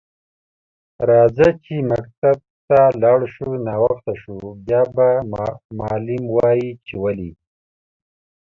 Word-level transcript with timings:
راځه 1.09 1.47
چی 1.63 1.75
مکتب 1.91 2.37
ته 2.67 2.79
لاړ 3.01 3.19
شو 3.33 3.49
ناوخته 3.67 4.13
شو 4.21 4.35
بیا 4.65 4.81
به 4.95 5.09
معلم 5.79 6.23
وایی 6.35 6.69
چی 6.85 6.95
ولی 7.03 7.31